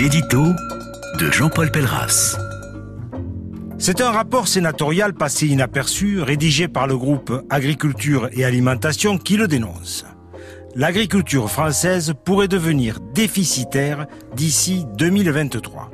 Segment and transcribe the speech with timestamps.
[0.00, 0.54] L'édito
[1.18, 2.38] de Jean-Paul Pelleras.
[3.76, 9.46] C'est un rapport sénatorial passé inaperçu, rédigé par le groupe Agriculture et Alimentation qui le
[9.46, 10.06] dénonce.
[10.74, 15.90] L'agriculture française pourrait devenir déficitaire d'ici 2023.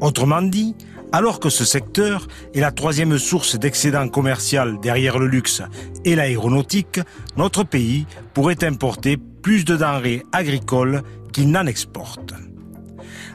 [0.00, 0.74] Autrement dit,
[1.12, 5.60] alors que ce secteur est la troisième source d'excédent commercial derrière le luxe
[6.06, 6.98] et l'aéronautique,
[7.36, 11.02] notre pays pourrait importer plus de denrées agricoles
[11.34, 12.32] qu'il n'en exporte.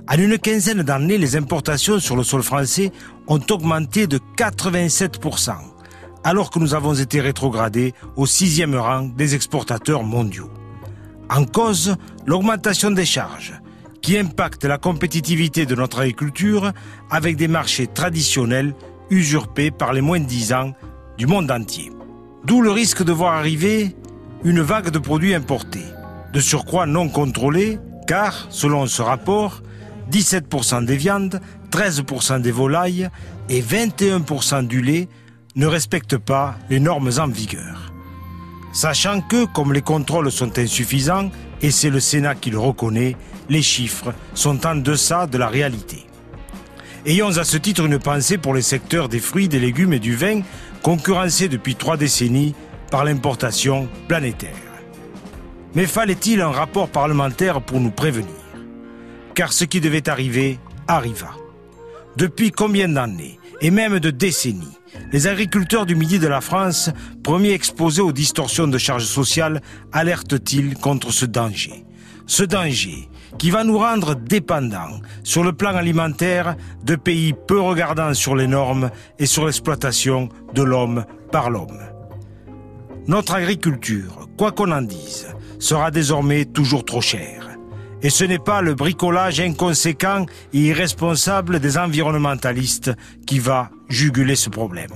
[0.10, 2.92] En une quinzaine d'années, les importations sur le sol français
[3.28, 5.52] ont augmenté de 87%,
[6.24, 10.50] alors que nous avons été rétrogradés au sixième rang des exportateurs mondiaux.
[11.30, 13.54] En cause, l'augmentation des charges,
[14.02, 16.72] qui impacte la compétitivité de notre agriculture
[17.12, 18.74] avec des marchés traditionnels
[19.10, 20.74] usurpés par les moins de 10 ans
[21.18, 21.92] du monde entier.
[22.46, 23.96] D'où le risque de voir arriver
[24.44, 25.86] une vague de produits importés,
[26.34, 29.62] de surcroît non contrôlés, car, selon ce rapport,
[30.12, 31.40] 17% des viandes,
[31.72, 33.08] 13% des volailles
[33.50, 35.08] et 21% du lait
[35.56, 37.94] ne respectent pas les normes en vigueur.
[38.74, 41.30] Sachant que, comme les contrôles sont insuffisants,
[41.62, 43.16] et c'est le Sénat qui le reconnaît,
[43.48, 46.08] les chiffres sont en deçà de la réalité.
[47.06, 50.16] Ayons à ce titre une pensée pour les secteurs des fruits, des légumes et du
[50.16, 50.42] vin,
[50.82, 52.56] concurrencés depuis trois décennies
[52.90, 54.69] par l'importation planétaire.
[55.76, 58.28] Mais fallait-il un rapport parlementaire pour nous prévenir?
[59.36, 61.30] Car ce qui devait arriver arriva.
[62.18, 64.78] Depuis combien d'années, et même de décennies,
[65.12, 66.90] les agriculteurs du midi de la France,
[67.24, 71.86] premiers exposés aux distorsions de charges sociales, alertent-ils contre ce danger?
[72.26, 78.14] Ce danger qui va nous rendre dépendants sur le plan alimentaire de pays peu regardants
[78.14, 81.80] sur les normes et sur l'exploitation de l'homme par l'homme.
[83.08, 85.28] Notre agriculture, quoi qu'on en dise,
[85.60, 87.50] sera désormais toujours trop chère.
[88.02, 92.92] Et ce n'est pas le bricolage inconséquent et irresponsable des environnementalistes
[93.28, 94.92] qui va juguler ce problème.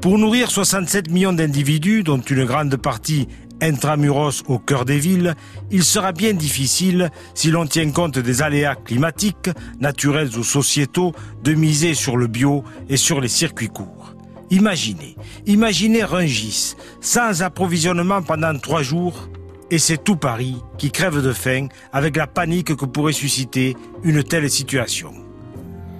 [0.00, 3.28] Pour nourrir 67 millions d'individus, dont une grande partie
[3.60, 5.34] intramuros au cœur des villes,
[5.70, 11.54] il sera bien difficile, si l'on tient compte des aléas climatiques, naturels ou sociétaux, de
[11.54, 14.14] miser sur le bio et sur les circuits courts.
[14.50, 15.16] Imaginez,
[15.46, 19.28] imaginez Rungis, sans approvisionnement pendant trois jours,
[19.70, 24.22] et c'est tout Paris qui crève de faim avec la panique que pourrait susciter une
[24.22, 25.12] telle situation.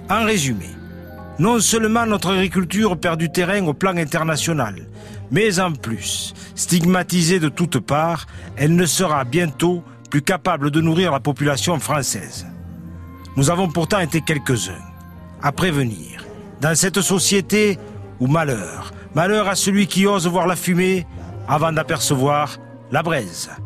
[0.09, 0.69] En résumé,
[1.39, 4.87] non seulement notre agriculture perd du terrain au plan international,
[5.31, 11.11] mais en plus, stigmatisée de toutes parts, elle ne sera bientôt plus capable de nourrir
[11.11, 12.45] la population française.
[13.35, 14.83] Nous avons pourtant été quelques-uns
[15.41, 16.23] à prévenir.
[16.61, 17.77] Dans cette société
[18.19, 21.05] où malheur, malheur à celui qui ose voir la fumée
[21.47, 22.57] avant d'apercevoir
[22.91, 23.64] la braise.